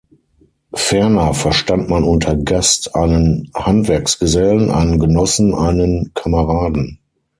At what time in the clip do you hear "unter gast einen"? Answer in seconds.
2.03-3.51